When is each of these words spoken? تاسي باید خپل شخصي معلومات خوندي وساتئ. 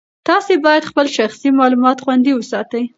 تاسي 0.27 0.55
باید 0.65 0.87
خپل 0.89 1.05
شخصي 1.17 1.49
معلومات 1.59 1.97
خوندي 2.03 2.31
وساتئ. 2.35 2.83